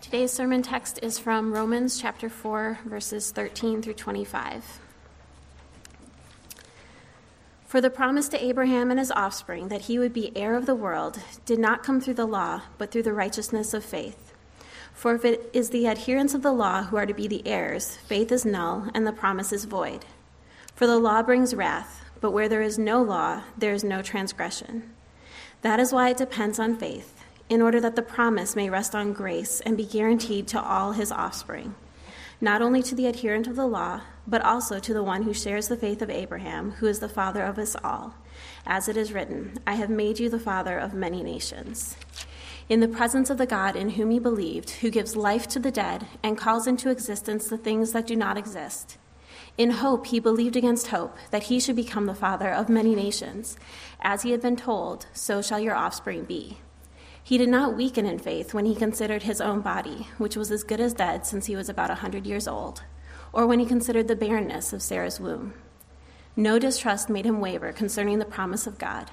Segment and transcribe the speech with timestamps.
[0.00, 4.80] Today's sermon text is from Romans chapter 4, verses 13 through 25.
[7.66, 10.74] For the promise to Abraham and his offspring that he would be heir of the
[10.74, 14.32] world did not come through the law, but through the righteousness of faith.
[14.94, 17.96] For if it is the adherents of the law who are to be the heirs,
[17.96, 20.06] faith is null and the promise is void.
[20.74, 24.94] For the law brings wrath, but where there is no law, there is no transgression.
[25.60, 27.19] That is why it depends on faith
[27.50, 31.10] in order that the promise may rest on grace and be guaranteed to all his
[31.10, 31.74] offspring,
[32.40, 35.66] not only to the adherent of the law, but also to the one who shares
[35.66, 38.14] the faith of Abraham, who is the father of us all.
[38.64, 41.96] As it is written, I have made you the father of many nations.
[42.68, 45.72] In the presence of the God in whom he believed, who gives life to the
[45.72, 48.96] dead and calls into existence the things that do not exist.
[49.58, 53.56] In hope, he believed against hope that he should become the father of many nations.
[54.00, 56.58] As he had been told, so shall your offspring be.
[57.30, 60.64] He did not weaken in faith when he considered his own body, which was as
[60.64, 62.82] good as dead since he was about a hundred years old,
[63.32, 65.54] or when he considered the barrenness of Sarah's womb.
[66.34, 69.12] No distrust made him waver concerning the promise of God,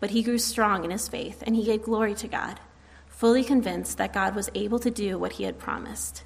[0.00, 2.58] but he grew strong in his faith, and he gave glory to God,
[3.06, 6.24] fully convinced that God was able to do what he had promised.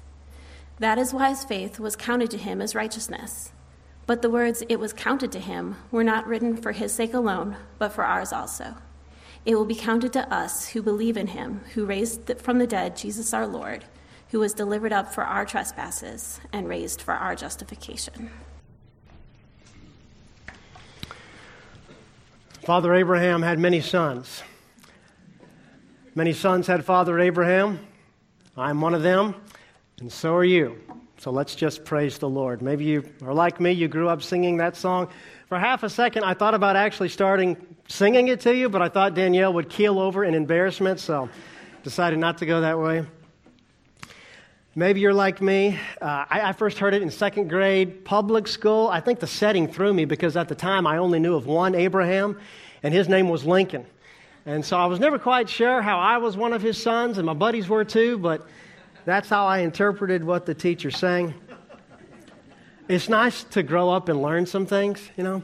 [0.79, 3.51] That is why his faith was counted to him as righteousness.
[4.05, 7.57] But the words, it was counted to him, were not written for his sake alone,
[7.79, 8.75] but for ours also.
[9.45, 12.95] It will be counted to us who believe in him, who raised from the dead
[12.95, 13.83] Jesus our Lord,
[14.29, 18.29] who was delivered up for our trespasses and raised for our justification.
[22.65, 24.41] Father Abraham had many sons.
[26.15, 27.79] Many sons had Father Abraham.
[28.55, 29.35] I'm one of them,
[29.99, 30.79] and so are you.
[31.17, 32.61] So let's just praise the Lord.
[32.61, 35.09] Maybe you are like me, you grew up singing that song.
[35.49, 38.89] For half a second, I thought about actually starting singing it to you, but I
[38.89, 41.29] thought Danielle would keel over in embarrassment, so
[41.83, 43.05] decided not to go that way.
[44.75, 45.79] Maybe you're like me.
[46.01, 48.87] Uh, I, I, first heard it in second grade public school.
[48.87, 51.75] I think the setting threw me because at the time I only knew of one
[51.75, 52.39] Abraham,
[52.81, 53.85] and his name was Lincoln.
[54.47, 57.25] And so I was never quite sure how I was one of his sons, and
[57.27, 58.47] my buddies were too, but
[59.05, 61.35] that's how I interpreted what the teacher sang.
[62.87, 65.43] It's nice to grow up and learn some things, you know.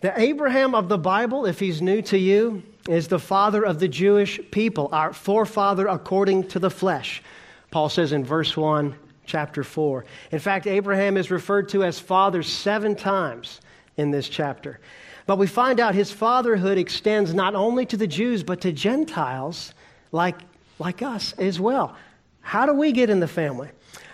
[0.00, 3.88] The Abraham of the Bible, if he's new to you, is the father of the
[3.88, 7.22] Jewish people, our forefather according to the flesh.
[7.70, 8.94] Paul says in verse 1,
[9.26, 10.06] chapter 4.
[10.32, 13.60] In fact, Abraham is referred to as father seven times
[13.98, 14.80] in this chapter.
[15.26, 19.74] But we find out his fatherhood extends not only to the Jews, but to Gentiles
[20.12, 20.36] like,
[20.78, 21.94] like us as well.
[22.40, 23.68] How do we get in the family?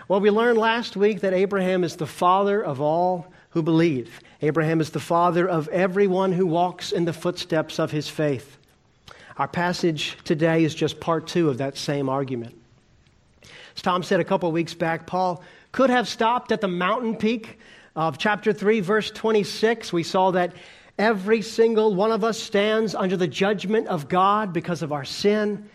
[0.08, 4.20] Well, we learned last week that Abraham is the father of all who believe.
[4.46, 8.58] Abraham is the father of everyone who walks in the footsteps of his faith.
[9.36, 12.56] Our passage today is just part two of that same argument.
[13.74, 15.42] As Tom said a couple weeks back, Paul
[15.72, 17.58] could have stopped at the mountain peak
[17.96, 19.92] of chapter 3, verse 26.
[19.92, 20.54] We saw that
[20.96, 25.68] every single one of us stands under the judgment of God because of our sin.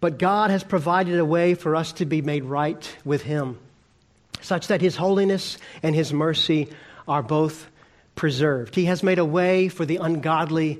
[0.00, 3.58] But God has provided a way for us to be made right with Him,
[4.40, 6.68] such that His holiness and His mercy
[7.08, 7.66] are both
[8.20, 8.74] preserved.
[8.74, 10.78] He has made a way for the ungodly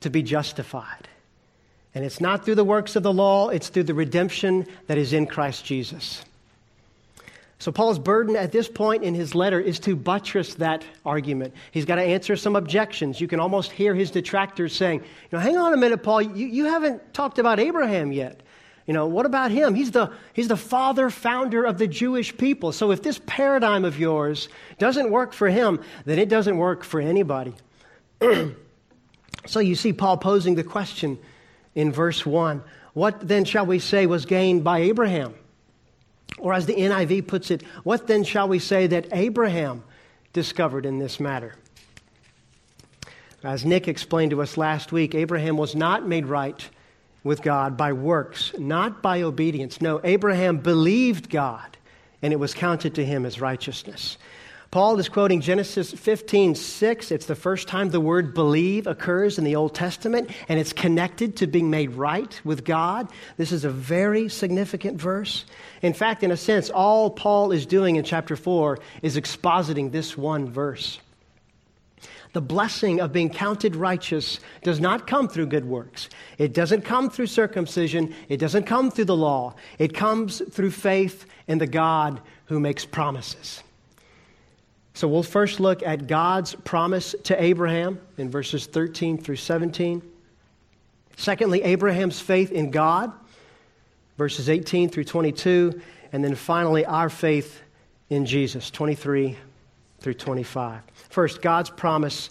[0.00, 1.08] to be justified.
[1.94, 5.14] And it's not through the works of the law, it's through the redemption that is
[5.14, 6.22] in Christ Jesus.
[7.58, 11.54] So, Paul's burden at this point in his letter is to buttress that argument.
[11.70, 13.22] He's got to answer some objections.
[13.22, 16.46] You can almost hear his detractors saying, you know, hang on a minute, Paul, you,
[16.46, 18.42] you haven't talked about Abraham yet.
[18.86, 19.74] You know, what about him?
[19.74, 22.72] He's the, he's the father founder of the Jewish people.
[22.72, 24.48] So if this paradigm of yours
[24.78, 27.54] doesn't work for him, then it doesn't work for anybody.
[29.46, 31.18] so you see Paul posing the question
[31.74, 32.62] in verse 1
[32.94, 35.34] What then shall we say was gained by Abraham?
[36.38, 39.84] Or as the NIV puts it, what then shall we say that Abraham
[40.32, 41.54] discovered in this matter?
[43.44, 46.68] As Nick explained to us last week, Abraham was not made right
[47.24, 49.80] with God by works, not by obedience.
[49.80, 51.76] No, Abraham believed God,
[52.20, 54.18] and it was counted to him as righteousness.
[54.72, 57.10] Paul is quoting Genesis 15, 6.
[57.10, 61.36] It's the first time the word believe occurs in the Old Testament, and it's connected
[61.36, 63.08] to being made right with God.
[63.36, 65.44] This is a very significant verse.
[65.82, 70.16] In fact, in a sense, all Paul is doing in chapter 4 is expositing this
[70.16, 70.98] one verse.
[72.32, 76.08] The blessing of being counted righteous does not come through good works.
[76.38, 78.14] It doesn't come through circumcision.
[78.28, 79.54] It doesn't come through the law.
[79.78, 83.62] It comes through faith in the God who makes promises.
[84.94, 90.02] So we'll first look at God's promise to Abraham in verses 13 through 17.
[91.16, 93.12] Secondly, Abraham's faith in God.
[94.16, 95.80] verses 18 through 22,
[96.12, 97.60] and then finally, our faith
[98.10, 99.36] in Jesus, 23
[100.02, 100.82] through 25.
[101.08, 102.30] First, God's promise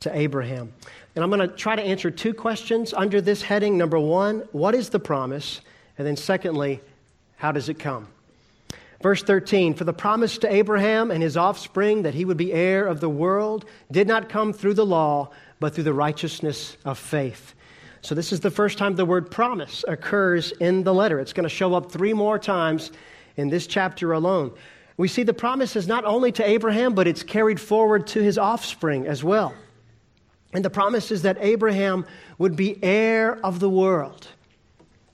[0.00, 0.72] to Abraham.
[1.14, 3.76] And I'm going to try to answer two questions under this heading.
[3.76, 5.60] Number one, what is the promise?
[5.98, 6.80] And then secondly,
[7.36, 8.08] how does it come?
[9.02, 12.86] Verse 13 For the promise to Abraham and his offspring that he would be heir
[12.86, 17.54] of the world did not come through the law, but through the righteousness of faith.
[18.00, 21.20] So, this is the first time the word promise occurs in the letter.
[21.20, 22.90] It's going to show up three more times
[23.36, 24.52] in this chapter alone.
[25.02, 28.38] We see the promise is not only to Abraham, but it's carried forward to his
[28.38, 29.52] offspring as well.
[30.52, 32.06] And the promise is that Abraham
[32.38, 34.28] would be heir of the world.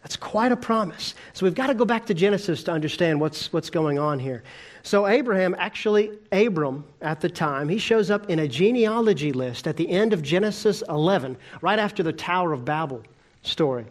[0.03, 1.15] That's quite a promise.
[1.33, 4.43] So we've got to go back to Genesis to understand what's, what's going on here.
[4.83, 9.79] So, Abraham, actually, Abram at the time, he shows up in a genealogy list at
[9.79, 13.03] the end of Genesis 11, right after the Tower of Babel
[13.41, 13.87] story.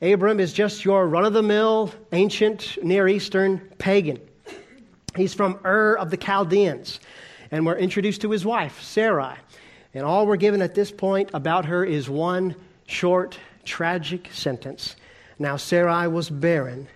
[0.00, 4.18] Abram is just your run of the mill, ancient Near Eastern pagan.
[5.16, 7.00] He's from Ur of the Chaldeans,
[7.50, 9.36] and we're introduced to his wife, Sarai.
[9.94, 12.56] And all we're given at this point about her is one
[12.86, 14.96] short, tragic sentence.
[15.38, 16.88] Now, Sarai was barren,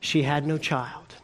[0.00, 1.14] she had no child.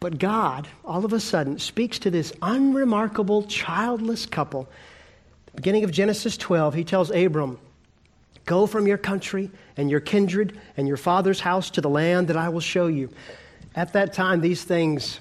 [0.00, 4.68] But God, all of a sudden, speaks to this unremarkable, childless couple.
[5.54, 7.58] beginning of Genesis 12, he tells Abram,
[8.44, 12.36] Go from your country and your kindred and your father's house to the land that
[12.36, 13.08] I will show you.
[13.74, 15.20] At that time, these things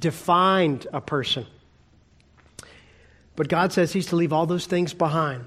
[0.00, 1.46] defined a person.
[3.36, 5.46] But God says He's to leave all those things behind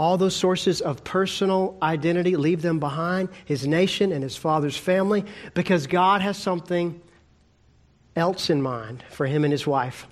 [0.00, 5.26] all those sources of personal identity, leave them behind, his nation and his father's family,
[5.52, 6.98] because God has something
[8.16, 10.06] else in mind for him and his wife.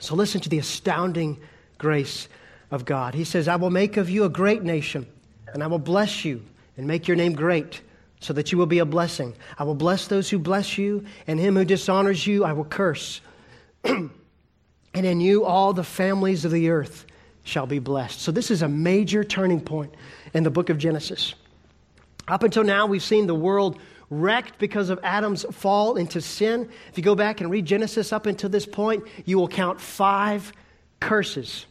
[0.00, 1.38] So listen to the astounding
[1.78, 2.28] grace
[2.72, 3.14] of God.
[3.14, 5.06] He says, I will make of you a great nation,
[5.54, 6.42] and I will bless you
[6.76, 7.82] and make your name great,
[8.20, 9.34] so that you will be a blessing.
[9.58, 13.20] I will bless those who bless you, and him who dishonors you I will curse.
[13.84, 14.10] and
[14.94, 17.06] in you all the families of the earth
[17.44, 18.20] shall be blessed.
[18.20, 19.94] So, this is a major turning point
[20.34, 21.34] in the book of Genesis.
[22.28, 23.78] Up until now, we've seen the world
[24.10, 26.68] wrecked because of Adam's fall into sin.
[26.90, 30.52] If you go back and read Genesis up until this point, you will count five
[31.00, 31.66] curses.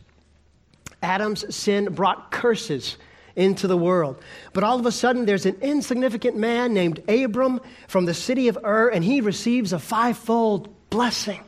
[1.02, 2.98] Adam's sin brought curses
[3.36, 4.22] into the world.
[4.54, 8.58] But all of a sudden, there's an insignificant man named Abram from the city of
[8.64, 11.44] Ur, and he receives a fivefold blessing.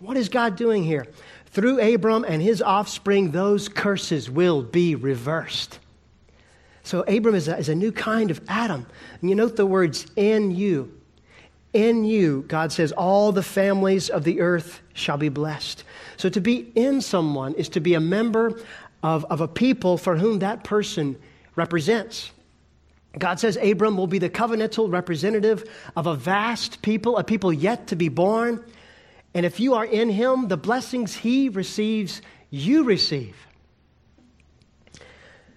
[0.00, 1.06] What is God doing here?
[1.46, 5.78] Through Abram and his offspring, those curses will be reversed.
[6.82, 8.86] So, Abram is a, is a new kind of Adam.
[9.20, 10.98] And you note the words, in you.
[11.72, 15.84] In you, God says, all the families of the earth shall be blessed.
[16.16, 18.60] So, to be in someone is to be a member
[19.02, 21.16] of, of a people for whom that person
[21.56, 22.30] represents.
[23.18, 27.88] God says Abram will be the covenantal representative of a vast people, a people yet
[27.88, 28.64] to be born.
[29.34, 33.36] And if you are in him, the blessings he receives, you receive.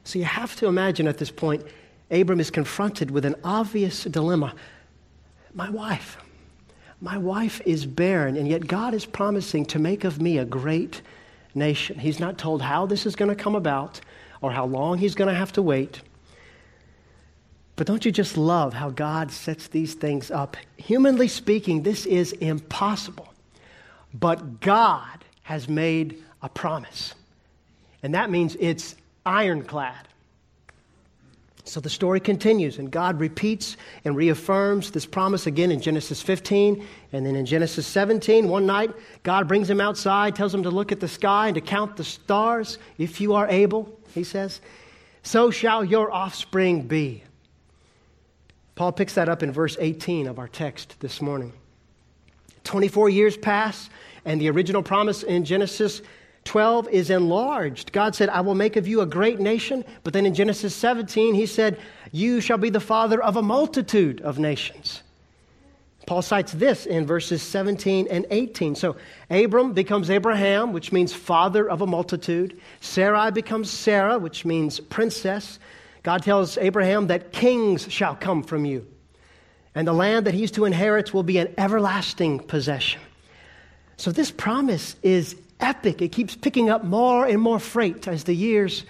[0.03, 1.63] So you have to imagine at this point,
[2.11, 4.53] Abram is confronted with an obvious dilemma.
[5.53, 6.17] My wife,
[7.01, 11.01] my wife is barren, and yet God is promising to make of me a great
[11.55, 11.99] nation.
[11.99, 14.01] He's not told how this is going to come about
[14.41, 16.01] or how long he's going to have to wait.
[17.75, 20.55] But don't you just love how God sets these things up?
[20.77, 23.33] Humanly speaking, this is impossible.
[24.13, 27.13] But God has made a promise.
[28.01, 30.07] And that means it's ironclad.
[31.67, 36.85] So the story continues, and God repeats and reaffirms this promise again in Genesis 15.
[37.11, 38.91] And then in Genesis 17, one night,
[39.23, 42.03] God brings him outside, tells him to look at the sky and to count the
[42.03, 44.61] stars, if you are able, he says.
[45.23, 47.23] So shall your offspring be.
[48.75, 51.51] Paul picks that up in verse 18 of our text this morning.
[52.63, 53.89] 24 years pass,
[54.23, 56.03] and the original promise in Genesis
[56.45, 57.91] 12 is enlarged.
[57.91, 59.83] God said, I will make of you a great nation.
[60.03, 61.79] But then in Genesis 17, he said,
[62.11, 65.01] You shall be the father of a multitude of nations.
[66.05, 68.75] Paul cites this in verses 17 and 18.
[68.75, 68.95] So
[69.31, 72.59] Abram becomes Abraham, which means father of a multitude.
[72.79, 75.57] Sarai becomes Sarah, which means princess.
[76.03, 78.85] God tells Abraham that kings shall come from you,
[79.73, 83.01] and the land that he's to inherit will be an everlasting possession.
[83.97, 86.01] So this promise is epic.
[86.01, 88.85] It keeps picking up more and more freight as the years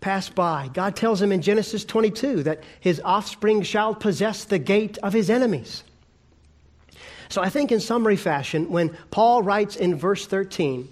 [0.00, 0.70] pass by.
[0.72, 5.28] God tells him in Genesis 22 that his offspring shall possess the gate of his
[5.30, 5.84] enemies.
[7.28, 10.88] So I think, in summary fashion, when Paul writes in verse 13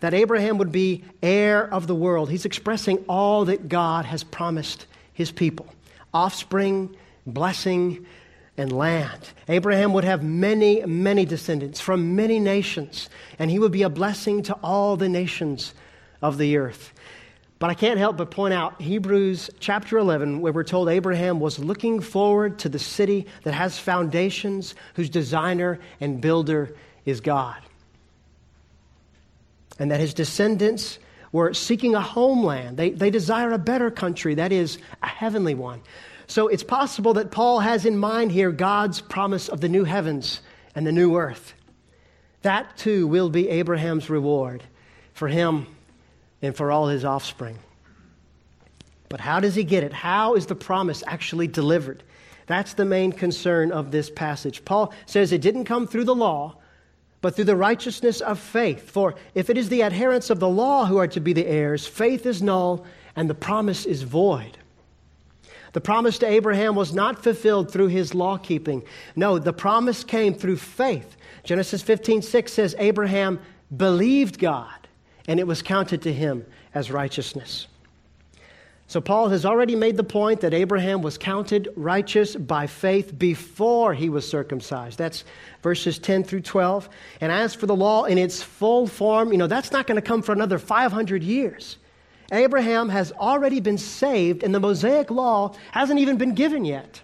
[0.00, 4.86] that Abraham would be heir of the world, he's expressing all that God has promised
[5.12, 5.66] his people.
[6.12, 6.94] offspring,
[7.26, 8.06] blessing,
[8.60, 9.30] and land.
[9.48, 14.42] Abraham would have many, many descendants from many nations, and he would be a blessing
[14.44, 15.72] to all the nations
[16.20, 16.92] of the earth.
[17.58, 21.58] But I can't help but point out Hebrews chapter 11, where we're told Abraham was
[21.58, 26.76] looking forward to the city that has foundations, whose designer and builder
[27.06, 27.56] is God.
[29.78, 30.98] And that his descendants
[31.32, 32.76] were seeking a homeland.
[32.76, 35.80] They, they desire a better country, that is, a heavenly one.
[36.30, 40.40] So it's possible that Paul has in mind here God's promise of the new heavens
[40.76, 41.54] and the new earth.
[42.42, 44.62] That too will be Abraham's reward
[45.12, 45.66] for him
[46.40, 47.58] and for all his offspring.
[49.08, 49.92] But how does he get it?
[49.92, 52.04] How is the promise actually delivered?
[52.46, 54.64] That's the main concern of this passage.
[54.64, 56.58] Paul says it didn't come through the law,
[57.22, 58.88] but through the righteousness of faith.
[58.88, 61.88] For if it is the adherents of the law who are to be the heirs,
[61.88, 64.58] faith is null and the promise is void.
[65.72, 68.82] The promise to Abraham was not fulfilled through his law keeping.
[69.14, 71.16] No, the promise came through faith.
[71.44, 73.40] Genesis 15 6 says, Abraham
[73.76, 74.88] believed God,
[75.28, 77.68] and it was counted to him as righteousness.
[78.88, 83.94] So, Paul has already made the point that Abraham was counted righteous by faith before
[83.94, 84.98] he was circumcised.
[84.98, 85.22] That's
[85.62, 86.88] verses 10 through 12.
[87.20, 90.02] And as for the law in its full form, you know, that's not going to
[90.02, 91.76] come for another 500 years.
[92.32, 97.00] Abraham has already been saved, and the Mosaic law hasn't even been given yet.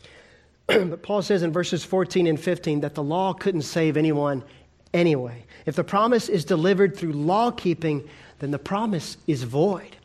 [0.66, 4.42] but Paul says in verses 14 and 15 that the law couldn't save anyone
[4.94, 5.44] anyway.
[5.66, 9.96] If the promise is delivered through law keeping, then the promise is void.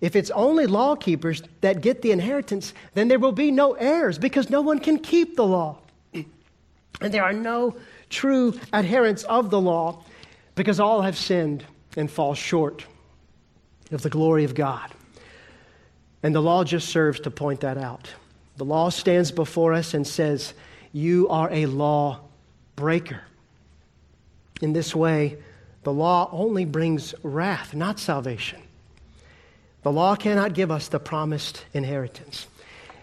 [0.00, 4.18] If it's only law keepers that get the inheritance, then there will be no heirs
[4.18, 5.78] because no one can keep the law.
[7.00, 7.76] And there are no
[8.08, 10.04] true adherents of the law
[10.54, 11.64] because all have sinned
[11.96, 12.86] and fall short
[13.90, 14.90] of the glory of God.
[16.22, 18.08] And the law just serves to point that out.
[18.56, 20.54] The law stands before us and says,
[20.92, 22.20] You are a law
[22.76, 23.20] breaker.
[24.62, 25.36] In this way,
[25.82, 28.60] the law only brings wrath, not salvation.
[29.82, 32.46] The law cannot give us the promised inheritance.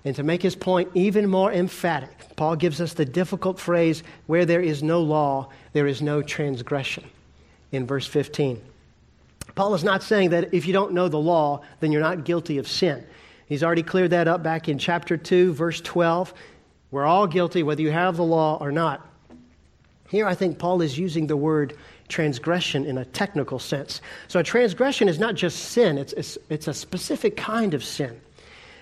[0.04, 4.46] And to make his point even more emphatic, Paul gives us the difficult phrase where
[4.46, 7.04] there is no law, there is no transgression
[7.72, 8.60] in verse 15.
[9.56, 12.58] Paul is not saying that if you don't know the law, then you're not guilty
[12.58, 13.06] of sin.
[13.46, 16.34] He's already cleared that up back in chapter 2, verse 12.
[16.90, 19.06] We're all guilty whether you have the law or not.
[20.08, 21.78] Here, I think Paul is using the word
[22.10, 24.02] transgression in a technical sense.
[24.28, 28.20] So, a transgression is not just sin, it's, it's, it's a specific kind of sin.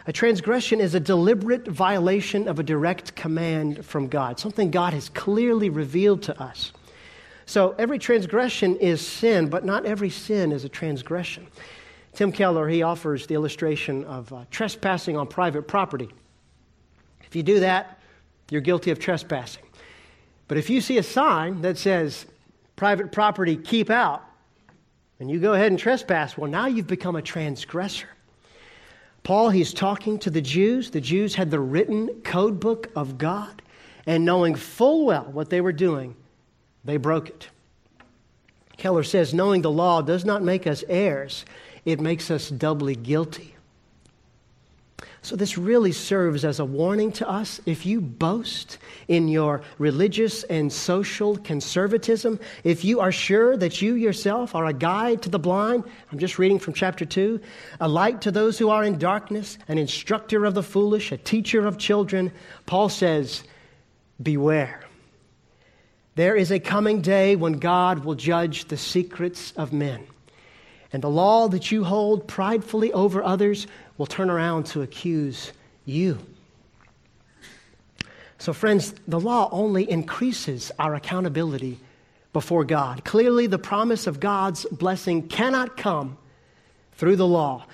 [0.07, 5.09] A transgression is a deliberate violation of a direct command from God, something God has
[5.09, 6.71] clearly revealed to us.
[7.49, 11.47] So every transgression is sin, but not every sin is a transgression.
[12.13, 16.09] Tim Keller, he offers the illustration of uh, trespassing on private property.
[17.23, 17.99] If you do that,
[18.51, 19.63] you're guilty of trespassing.
[20.47, 22.27] But if you see a sign that says,
[22.75, 24.21] private property, keep out,
[25.19, 28.09] and you go ahead and trespass, well, now you've become a transgressor.
[29.23, 30.91] Paul, he's talking to the Jews.
[30.91, 33.63] The Jews had the written code book of God,
[34.05, 36.15] and knowing full well what they were doing,
[36.89, 37.49] they broke it.
[38.77, 41.45] Keller says, knowing the law does not make us heirs,
[41.85, 43.55] it makes us doubly guilty.
[45.21, 47.59] So, this really serves as a warning to us.
[47.65, 48.77] If you boast
[49.09, 54.73] in your religious and social conservatism, if you are sure that you yourself are a
[54.73, 57.39] guide to the blind, I'm just reading from chapter 2,
[57.81, 61.67] a light to those who are in darkness, an instructor of the foolish, a teacher
[61.67, 62.31] of children,
[62.65, 63.43] Paul says,
[64.23, 64.88] Beware.
[66.19, 70.05] There is a coming day when God will judge the secrets of men.
[70.91, 75.53] And the law that you hold pridefully over others will turn around to accuse
[75.85, 76.17] you.
[78.37, 81.79] So, friends, the law only increases our accountability
[82.33, 83.05] before God.
[83.05, 86.17] Clearly, the promise of God's blessing cannot come
[86.95, 87.65] through the law.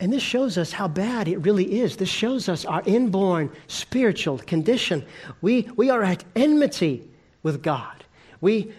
[0.00, 1.98] And this shows us how bad it really is.
[1.98, 5.06] This shows us our inborn spiritual condition.
[5.40, 7.10] We, we are at enmity
[7.44, 8.02] with God.
[8.40, 8.72] We,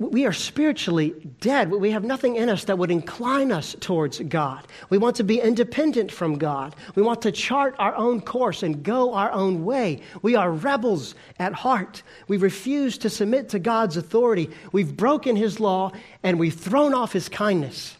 [0.00, 1.70] we are spiritually dead.
[1.70, 4.66] We have nothing in us that would incline us towards God.
[4.90, 6.74] We want to be independent from God.
[6.96, 10.00] We want to chart our own course and go our own way.
[10.22, 12.02] We are rebels at heart.
[12.26, 14.50] We refuse to submit to God's authority.
[14.72, 17.96] We've broken His law and we've thrown off His kindness.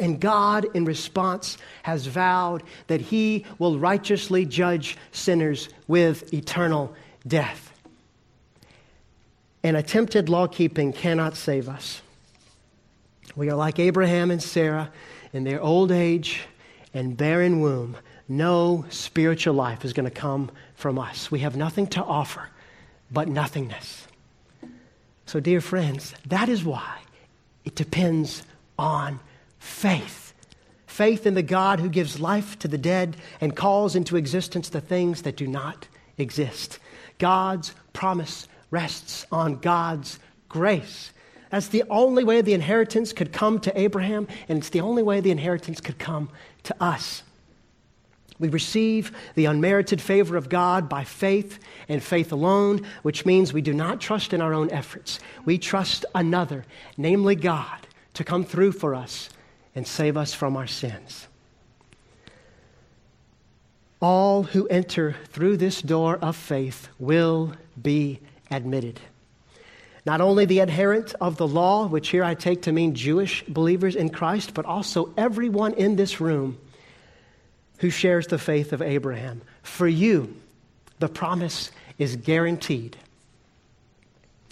[0.00, 6.94] And God, in response, has vowed that He will righteously judge sinners with eternal
[7.26, 7.68] death
[9.62, 12.02] and attempted law keeping cannot save us.
[13.36, 14.90] We are like Abraham and Sarah
[15.32, 16.42] in their old age
[16.94, 17.96] and barren womb,
[18.28, 21.30] no spiritual life is going to come from us.
[21.30, 22.48] We have nothing to offer
[23.10, 24.06] but nothingness.
[25.26, 27.00] So, dear friends, that is why
[27.64, 28.42] it depends
[28.78, 29.20] on
[29.58, 30.32] faith.
[30.86, 34.80] Faith in the God who gives life to the dead and calls into existence the
[34.80, 35.86] things that do not
[36.16, 36.78] exist.
[37.18, 41.12] God's promise rests on God's grace.
[41.50, 45.20] That's the only way the inheritance could come to Abraham, and it's the only way
[45.20, 46.28] the inheritance could come
[46.64, 47.22] to us.
[48.38, 51.58] We receive the unmerited favor of God by faith
[51.88, 55.18] and faith alone, which means we do not trust in our own efforts.
[55.44, 56.64] We trust another,
[56.96, 59.30] namely God, to come through for us
[59.74, 61.26] and save us from our sins.
[64.00, 68.20] All who enter through this door of faith will be
[68.50, 69.00] admitted.
[70.06, 73.94] Not only the adherent of the law, which here I take to mean Jewish believers
[73.94, 76.58] in Christ, but also everyone in this room
[77.78, 79.42] who shares the faith of Abraham.
[79.62, 80.34] For you,
[80.98, 82.96] the promise is guaranteed.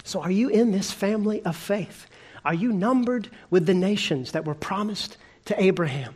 [0.05, 2.07] So, are you in this family of faith?
[2.45, 6.15] Are you numbered with the nations that were promised to Abraham?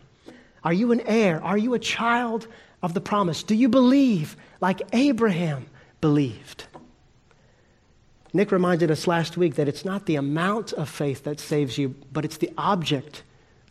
[0.62, 1.42] Are you an heir?
[1.42, 2.46] Are you a child
[2.82, 3.42] of the promise?
[3.42, 5.66] Do you believe like Abraham
[6.00, 6.66] believed?
[8.32, 11.94] Nick reminded us last week that it's not the amount of faith that saves you,
[12.12, 13.22] but it's the object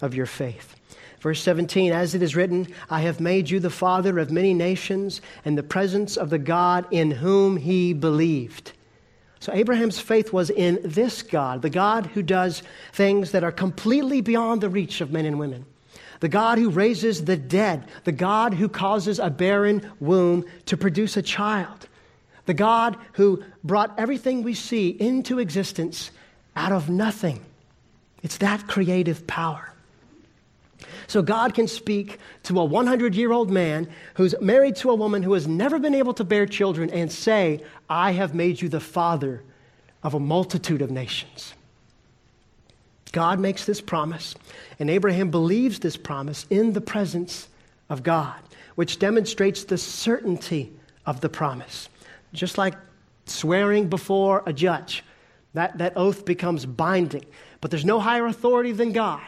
[0.01, 0.75] of your faith.
[1.21, 5.21] Verse 17, as it is written, I have made you the father of many nations
[5.43, 8.71] in the presence of the God in whom he believed.
[9.41, 12.63] So Abraham's faith was in this God, the God who does
[12.93, 15.65] things that are completely beyond the reach of men and women,
[16.19, 21.15] the God who raises the dead, the God who causes a barren womb to produce
[21.17, 21.87] a child,
[22.49, 26.09] the God who brought everything we see into existence
[26.55, 27.45] out of nothing.
[28.23, 29.71] It's that creative power.
[31.05, 35.21] So God can speak to a 100 year old man who's married to a woman
[35.21, 38.79] who has never been able to bear children and say, I have made you the
[38.79, 39.43] father
[40.01, 41.53] of a multitude of nations.
[43.11, 44.33] God makes this promise,
[44.79, 47.47] and Abraham believes this promise in the presence
[47.89, 48.39] of God,
[48.73, 50.73] which demonstrates the certainty
[51.05, 51.89] of the promise.
[52.33, 52.75] Just like
[53.25, 55.03] swearing before a judge,
[55.53, 57.25] that, that oath becomes binding.
[57.61, 59.21] But there's no higher authority than God.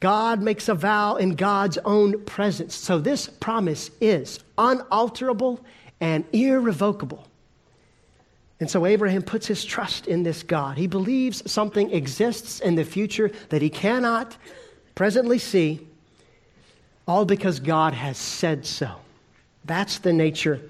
[0.00, 2.74] God makes a vow in God's own presence.
[2.74, 5.64] So this promise is unalterable
[6.00, 7.26] and irrevocable.
[8.60, 10.78] And so Abraham puts his trust in this God.
[10.78, 14.36] He believes something exists in the future that he cannot
[14.94, 15.86] presently see,
[17.06, 18.96] all because God has said so.
[19.64, 20.60] That's the nature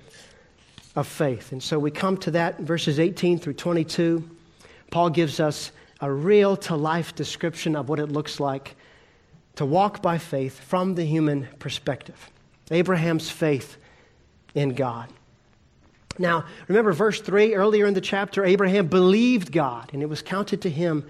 [0.99, 1.53] of faith.
[1.53, 4.29] And so we come to that in verses 18 through 22.
[4.91, 8.75] Paul gives us a real to life description of what it looks like
[9.55, 12.31] to walk by faith from the human perspective.
[12.73, 13.77] Abraham's faith
[14.57, 15.09] in God.
[16.19, 20.63] Now, remember verse 3 earlier in the chapter Abraham believed God, and it was counted
[20.63, 21.09] to him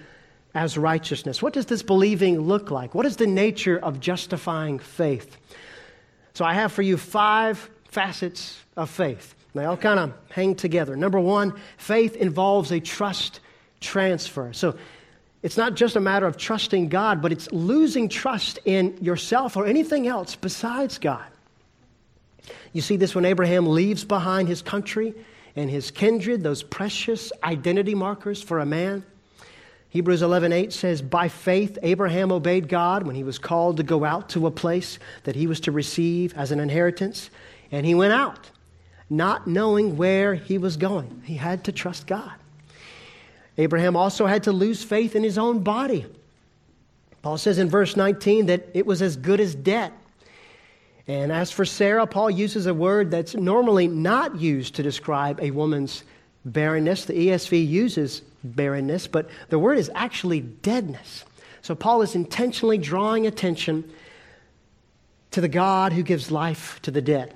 [0.54, 1.40] as righteousness.
[1.40, 2.94] What does this believing look like?
[2.94, 5.38] What is the nature of justifying faith?
[6.34, 9.34] So, I have for you five facets of faith.
[9.58, 10.96] They all kind of hang together.
[10.96, 13.40] Number one, faith involves a trust
[13.80, 14.52] transfer.
[14.52, 14.76] So,
[15.42, 19.66] it's not just a matter of trusting God, but it's losing trust in yourself or
[19.66, 21.26] anything else besides God.
[22.72, 25.14] You see this when Abraham leaves behind his country
[25.54, 29.04] and his kindred, those precious identity markers for a man.
[29.90, 34.28] Hebrews 11:8 says, "By faith Abraham obeyed God when he was called to go out
[34.30, 37.30] to a place that he was to receive as an inheritance,
[37.72, 38.50] and he went out,
[39.10, 41.22] not knowing where he was going.
[41.24, 42.32] He had to trust God."
[43.56, 46.06] Abraham also had to lose faith in his own body.
[47.22, 49.92] Paul says in verse 19 that it was as good as dead.
[51.08, 55.50] And as for Sarah, Paul uses a word that's normally not used to describe a
[55.50, 56.04] woman's
[56.44, 57.06] barrenness.
[57.06, 61.24] The ESV uses barrenness, but the word is actually deadness.
[61.62, 63.90] So Paul is intentionally drawing attention
[65.32, 67.34] to the God who gives life to the dead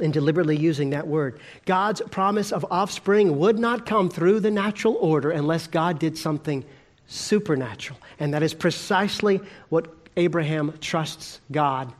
[0.00, 1.40] and deliberately using that word.
[1.66, 6.64] God's promise of offspring would not come through the natural order unless God did something
[7.06, 7.98] supernatural.
[8.18, 11.92] And that is precisely what Abraham trusts God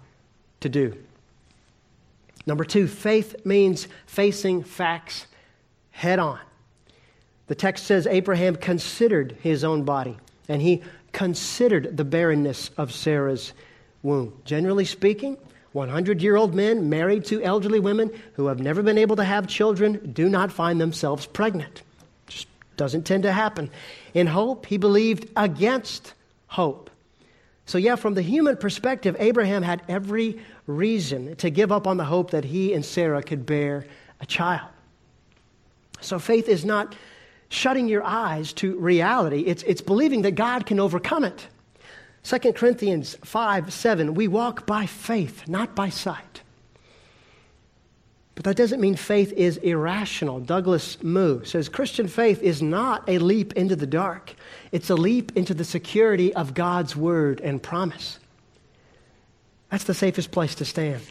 [0.60, 0.96] to do.
[2.46, 5.26] Number two, faith means facing facts
[5.90, 6.38] head on.
[7.48, 10.16] The text says Abraham considered his own body
[10.48, 10.82] and he
[11.12, 13.52] considered the barrenness of Sarah's
[14.02, 14.40] womb.
[14.44, 15.36] Generally speaking,
[15.72, 19.46] 100 year old men married to elderly women who have never been able to have
[19.46, 21.82] children do not find themselves pregnant.
[22.26, 23.70] Just doesn't tend to happen.
[24.14, 26.14] In hope, he believed against
[26.48, 26.90] hope.
[27.66, 32.04] So, yeah, from the human perspective, Abraham had every reason to give up on the
[32.04, 33.86] hope that he and Sarah could bear
[34.20, 34.68] a child.
[36.00, 36.96] So, faith is not
[37.48, 41.46] shutting your eyes to reality, it's, it's believing that God can overcome it.
[42.22, 46.42] 2 Corinthians 5 7, we walk by faith, not by sight.
[48.34, 50.40] But that doesn't mean faith is irrational.
[50.40, 54.34] Douglas Moo says Christian faith is not a leap into the dark,
[54.72, 58.18] it's a leap into the security of God's word and promise.
[59.70, 61.02] That's the safest place to stand.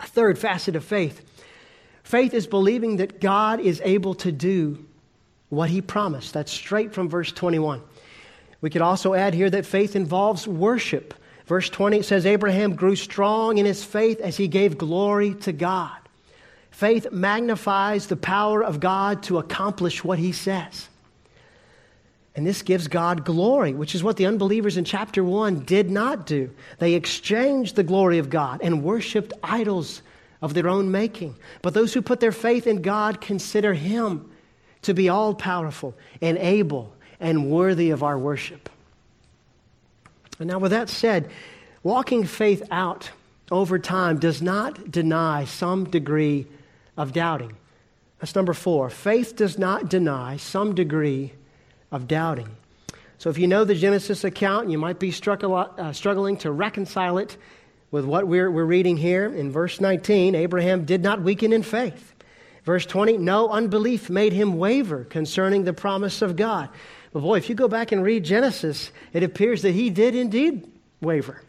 [0.00, 1.22] A third facet of faith
[2.02, 4.84] faith is believing that God is able to do
[5.48, 6.34] what he promised.
[6.34, 7.80] That's straight from verse 21.
[8.64, 11.12] We could also add here that faith involves worship.
[11.44, 15.52] Verse 20 it says, Abraham grew strong in his faith as he gave glory to
[15.52, 15.98] God.
[16.70, 20.88] Faith magnifies the power of God to accomplish what he says.
[22.34, 26.24] And this gives God glory, which is what the unbelievers in chapter 1 did not
[26.24, 26.50] do.
[26.78, 30.00] They exchanged the glory of God and worshiped idols
[30.40, 31.36] of their own making.
[31.60, 34.30] But those who put their faith in God consider him
[34.80, 38.68] to be all powerful and able and worthy of our worship.
[40.38, 41.30] And now, with that said,
[41.82, 43.10] walking faith out
[43.50, 46.46] over time does not deny some degree
[46.98, 47.56] of doubting.
[48.20, 48.90] That's number four.
[48.90, 51.32] Faith does not deny some degree
[51.90, 52.48] of doubting.
[53.16, 57.38] So, if you know the Genesis account, you might be uh, struggling to reconcile it
[57.90, 60.34] with what we're, we're reading here in verse 19.
[60.34, 62.12] Abraham did not weaken in faith.
[62.64, 66.68] Verse 20, no unbelief made him waver concerning the promise of God.
[67.14, 70.66] But boy, if you go back and read Genesis, it appears that he did indeed
[71.00, 71.40] waver.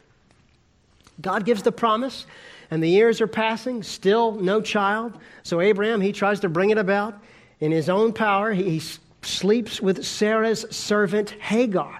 [1.19, 2.27] God gives the promise,
[2.69, 5.17] and the years are passing, still no child.
[5.41, 7.17] So Abraham, he tries to bring it about
[7.59, 8.53] in his own power.
[8.53, 8.81] He,
[9.25, 11.99] sleeps with Sarah's servant Hagar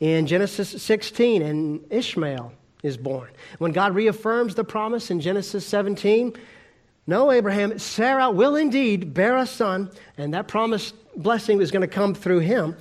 [0.00, 3.30] in Genesis 16, and Ishmael is born.
[3.58, 6.34] When God reaffirms the promise in Genesis 17,
[7.06, 11.88] no, Abraham, Sarah will indeed bear a son, and that promised blessing was going to
[11.88, 12.76] come through him.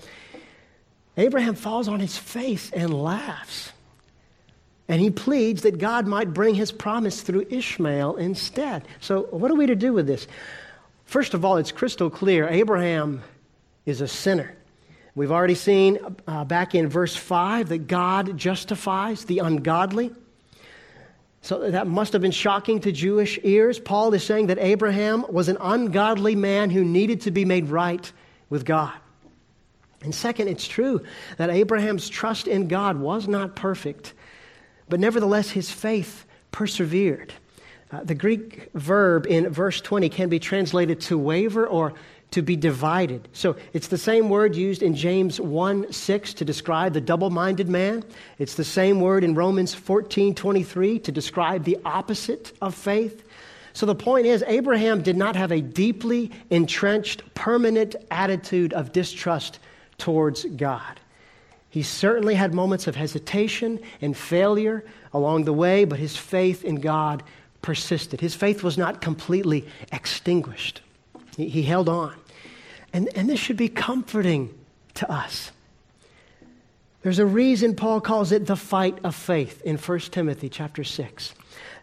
[1.18, 3.72] Abraham falls on his face and laughs.
[4.88, 8.88] And he pleads that God might bring his promise through Ishmael instead.
[9.00, 10.28] So, what are we to do with this?
[11.06, 13.24] First of all, it's crystal clear Abraham
[13.86, 14.56] is a sinner.
[15.16, 20.12] We've already seen uh, back in verse 5 that God justifies the ungodly.
[21.42, 23.80] So that must have been shocking to Jewish ears.
[23.80, 28.12] Paul is saying that Abraham was an ungodly man who needed to be made right
[28.50, 28.94] with God.
[30.02, 31.02] And second, it's true
[31.38, 34.14] that Abraham's trust in God was not perfect,
[34.88, 37.34] but nevertheless his faith persevered.
[37.92, 41.94] Uh, the Greek verb in verse 20 can be translated to waver or
[42.32, 43.28] to be divided.
[43.34, 47.70] So it's the same word used in James 1 6 to describe the double minded
[47.70, 48.04] man.
[48.40, 53.25] It's the same word in Romans 14 23 to describe the opposite of faith.
[53.76, 59.60] So the point is, Abraham did not have a deeply entrenched, permanent attitude of distrust
[59.98, 61.02] towards God.
[61.70, 66.76] He certainly had moments of hesitation and failure along the way, but his faith in
[66.76, 67.22] God
[67.62, 68.22] persisted.
[68.22, 70.80] His faith was not completely extinguished.
[71.36, 72.16] He, he held on.
[72.94, 74.58] And, and this should be comforting
[74.94, 75.52] to us.
[77.02, 81.34] There's a reason Paul calls it the fight of faith in 1 Timothy chapter 6.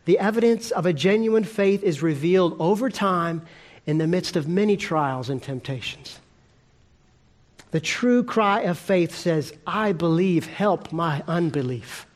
[0.04, 3.42] The evidence of a genuine faith is revealed over time
[3.86, 6.18] in the midst of many trials and temptations.
[7.70, 12.06] The true cry of faith says, I believe, help my unbelief.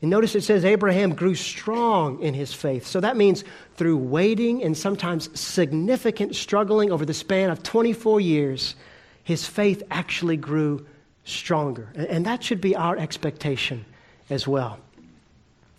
[0.00, 2.86] And notice it says Abraham grew strong in his faith.
[2.86, 3.44] So that means
[3.76, 8.74] through waiting and sometimes significant struggling over the span of 24 years,
[9.22, 10.84] his faith actually grew
[11.24, 11.88] stronger.
[11.94, 13.84] And that should be our expectation
[14.28, 14.80] as well.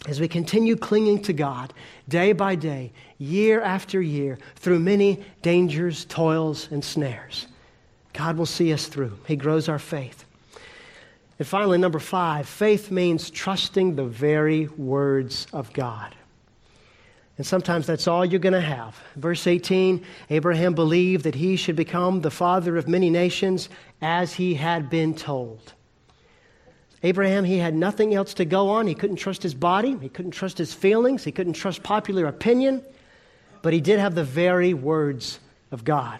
[0.07, 1.73] As we continue clinging to God
[2.09, 7.47] day by day, year after year, through many dangers, toils, and snares,
[8.11, 9.17] God will see us through.
[9.27, 10.25] He grows our faith.
[11.39, 16.15] And finally, number five, faith means trusting the very words of God.
[17.37, 18.99] And sometimes that's all you're going to have.
[19.15, 23.69] Verse 18 Abraham believed that he should become the father of many nations
[24.01, 25.73] as he had been told.
[27.03, 28.87] Abraham, he had nothing else to go on.
[28.87, 32.81] He couldn't trust his body, he couldn't trust his feelings, he couldn't trust popular opinion,
[33.61, 35.39] but he did have the very words
[35.71, 36.19] of God.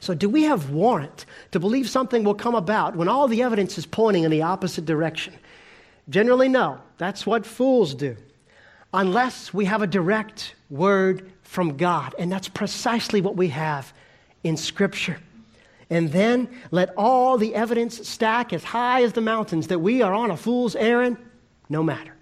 [0.00, 3.78] So, do we have warrant to believe something will come about when all the evidence
[3.78, 5.32] is pointing in the opposite direction?
[6.10, 6.78] Generally, no.
[6.98, 8.16] That's what fools do.
[8.92, 12.14] Unless we have a direct word from God.
[12.18, 13.92] And that's precisely what we have
[14.42, 15.18] in Scripture.
[15.90, 20.14] And then let all the evidence stack as high as the mountains that we are
[20.14, 21.18] on a fool's errand,
[21.68, 22.14] no matter.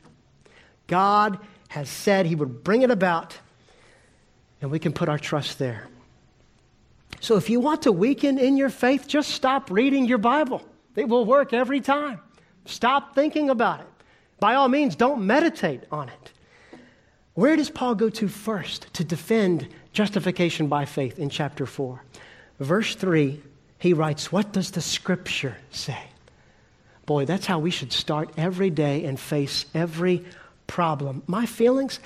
[0.87, 3.39] God has said he would bring it about,
[4.61, 5.89] and we can put our trust there.
[7.21, 10.61] So if you want to weaken in your faith, just stop reading your Bible.
[10.97, 12.21] It will work every time.
[12.65, 13.87] Stop thinking about it.
[14.41, 16.33] By all means, don't meditate on it.
[17.35, 22.03] Where does Paul go to first to defend justification by faith in chapter 4?
[22.59, 23.41] Verse 3,
[23.83, 25.99] he writes, What does the scripture say?
[27.05, 30.25] Boy, that's how we should start every day and face every
[30.69, 31.25] problem.
[31.27, 31.99] My feelings,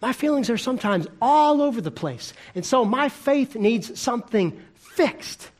[0.00, 2.34] my feelings are sometimes all over the place.
[2.54, 5.50] And so my faith needs something fixed.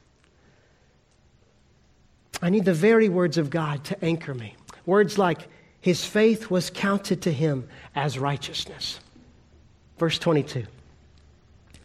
[2.41, 4.55] I need the very words of God to anchor me.
[4.87, 5.41] Words like,
[5.81, 9.01] His faith was counted to him as righteousness.
[9.99, 10.67] Verse 22.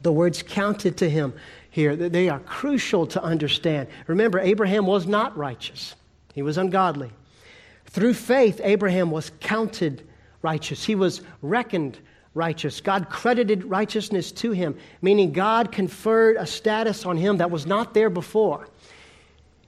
[0.04, 1.34] The words counted to him
[1.70, 3.88] here, they are crucial to understand.
[4.08, 5.96] Remember, Abraham was not righteous,
[6.34, 7.12] he was ungodly.
[7.86, 10.08] Through faith, Abraham was counted
[10.42, 12.00] righteous, he was reckoned
[12.34, 12.80] righteous.
[12.82, 17.94] God credited righteousness to him, meaning God conferred a status on him that was not
[17.94, 18.68] there before.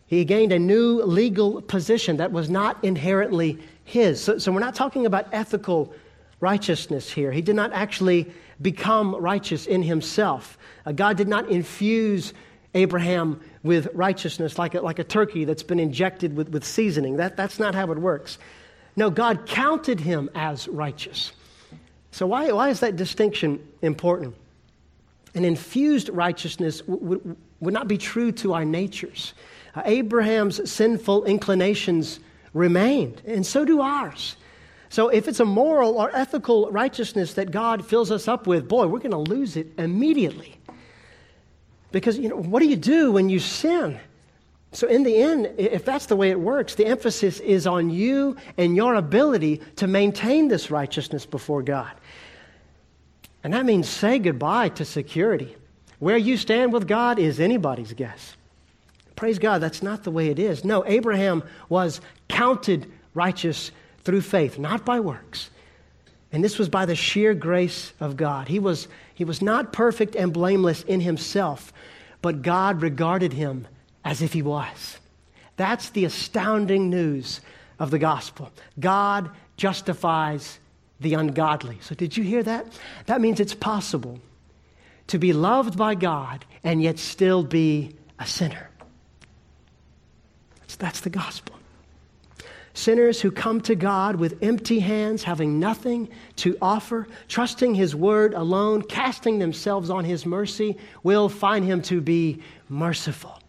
[0.06, 4.22] He gained a new legal position that was not inherently his.
[4.22, 5.94] So, so we're not talking about ethical
[6.42, 7.32] righteousness here.
[7.32, 10.58] He did not actually become righteous in himself.
[10.86, 12.34] Uh, God did not infuse
[12.74, 17.18] Abraham with righteousness like a, like a turkey that's been injected with, with seasoning.
[17.18, 18.38] That, that's not how it works.
[18.96, 21.32] No, God counted him as righteous.
[22.12, 24.36] So, why, why is that distinction important?
[25.34, 29.34] An infused righteousness w- w- would not be true to our natures.
[29.76, 32.20] Uh, Abraham's sinful inclinations
[32.54, 34.36] remained, and so do ours.
[34.92, 38.88] So, if it's a moral or ethical righteousness that God fills us up with, boy,
[38.88, 40.58] we're going to lose it immediately.
[41.94, 43.98] Because, you know, what do you do when you sin?
[44.74, 48.36] So, in the end, if that's the way it works, the emphasis is on you
[48.58, 51.94] and your ability to maintain this righteousness before God.
[53.46, 55.56] And that means say goodbye to security.
[56.00, 58.36] Where you stand with God is anybody's guess.
[59.16, 60.66] Praise God, that's not the way it is.
[60.66, 63.72] No, Abraham was counted righteous
[64.04, 65.50] through faith, not by works.
[66.32, 68.48] And this was by the sheer grace of God.
[68.48, 71.74] He was, he was not perfect and blameless in himself,
[72.22, 73.68] but God regarded him
[74.06, 74.98] as if he was.
[75.58, 77.42] That's the astounding news
[77.80, 78.52] of the gospel.
[78.80, 80.60] God justifies
[81.00, 81.78] the ungodly.
[81.82, 82.68] So, did you hear that?
[83.08, 84.20] That means it's possible
[85.08, 88.70] to be loved by God and yet still be a sinner.
[90.60, 91.56] That's, that's the gospel.
[92.74, 98.34] Sinners who come to God with empty hands, having nothing to offer, trusting His word
[98.34, 103.40] alone, casting themselves on His mercy, will find Him to be merciful.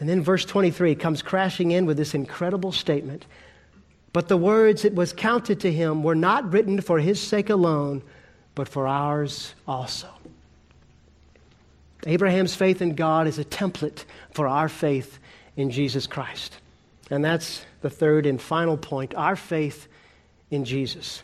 [0.00, 3.26] And then verse 23 comes crashing in with this incredible statement
[4.12, 8.02] but the words that was counted to him were not written for his sake alone,
[8.54, 10.08] but for ours also.
[12.06, 15.18] Abraham's faith in God is a template for our faith
[15.56, 16.56] in Jesus Christ.
[17.10, 19.88] And that's the third and final point our faith
[20.50, 21.22] in Jesus.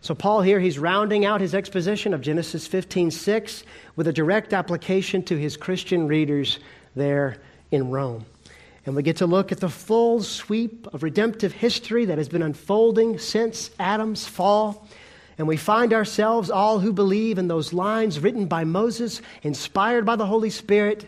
[0.00, 3.64] So, Paul here, he's rounding out his exposition of Genesis 15 6
[3.96, 6.58] with a direct application to his Christian readers
[6.94, 7.38] there
[7.70, 8.24] in Rome.
[8.84, 12.42] And we get to look at the full sweep of redemptive history that has been
[12.42, 14.86] unfolding since Adam's fall.
[15.38, 20.14] And we find ourselves, all who believe in those lines written by Moses, inspired by
[20.14, 21.04] the Holy Spirit,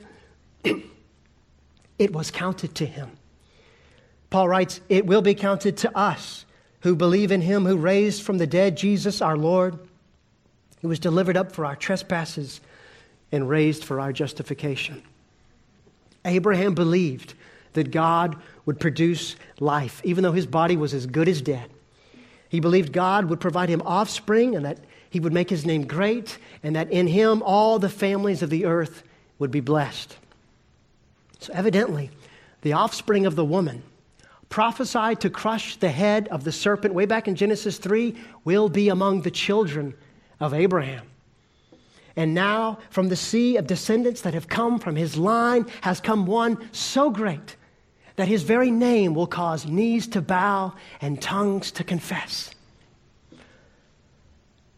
[1.99, 3.18] it was counted to him.
[4.31, 6.45] Paul writes, It will be counted to us
[6.81, 9.79] who believe in him who raised from the dead Jesus our Lord,
[10.81, 12.61] who was delivered up for our trespasses
[13.33, 15.03] and raised for our justification.
[16.25, 17.35] Abraham believed
[17.73, 18.37] that God
[18.67, 21.71] would produce life, even though his body was as good as dead.
[22.49, 24.79] He believed God would provide him offspring and that
[25.11, 28.67] he would make his name great, and that in him all the families of the
[28.67, 29.03] earth
[29.39, 30.17] would be blessed.
[31.41, 32.11] So, evidently,
[32.63, 33.83] the offspring of the woman,
[34.49, 38.89] prophesied to crush the head of the serpent way back in Genesis 3, will be
[38.89, 39.95] among the children
[40.41, 41.07] of Abraham.
[42.17, 46.27] And now, from the sea of descendants that have come from his line, has come
[46.27, 47.57] one so great
[48.17, 52.51] that his very name will cause knees to bow and tongues to confess.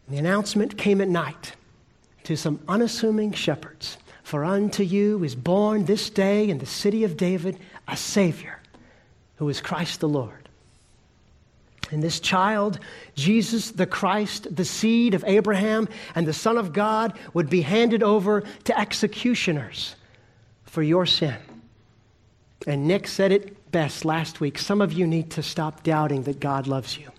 [0.07, 1.55] The announcement came at night
[2.25, 7.17] to some unassuming shepherds For unto you is born this day in the city of
[7.17, 7.57] David
[7.87, 8.60] a Savior,
[9.41, 10.47] who is Christ the Lord.
[11.89, 12.77] And this child,
[13.15, 18.03] Jesus the Christ, the seed of Abraham and the Son of God, would be handed
[18.03, 19.95] over to executioners
[20.65, 21.37] for your sin.
[22.67, 24.59] And Nick said it best last week.
[24.59, 27.09] Some of you need to stop doubting that God loves you.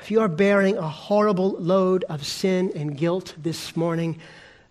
[0.00, 4.20] If you are bearing a horrible load of sin and guilt this morning,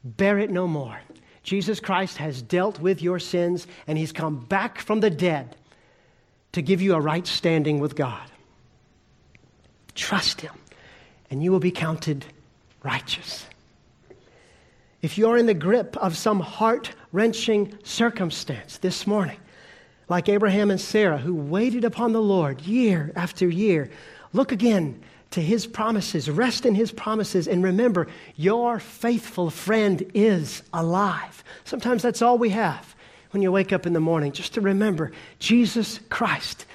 [0.06, 0.98] bear it no more.
[1.44, 5.56] Jesus Christ has dealt with your sins and he's come back from the dead
[6.54, 8.32] to give you a right standing with God.
[9.94, 10.54] Trust him
[11.30, 12.26] and you will be counted
[12.82, 13.46] righteous.
[15.02, 19.38] If you're in the grip of some heart wrenching circumstance this morning,
[20.08, 23.90] like Abraham and Sarah, who waited upon the Lord year after year,
[24.32, 25.02] look again
[25.34, 31.44] to his promises, rest in his promises, and remember your faithful friend is alive.
[31.66, 32.96] Sometimes that's all we have
[33.32, 36.68] when you wake up in the morning, just to remember Jesus Christ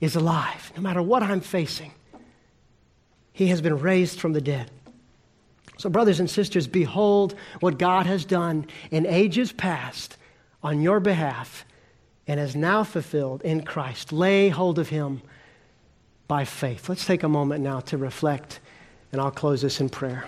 [0.00, 1.90] is alive, no matter what I'm facing.
[3.32, 4.70] He has been raised from the dead.
[5.76, 10.16] So, brothers and sisters, behold what God has done in ages past
[10.62, 11.64] on your behalf
[12.28, 14.12] and has now fulfilled in Christ.
[14.12, 15.20] Lay hold of him
[16.28, 16.88] by faith.
[16.88, 18.60] Let's take a moment now to reflect,
[19.12, 20.24] and I'll close this in prayer.